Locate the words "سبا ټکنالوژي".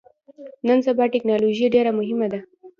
0.87-1.67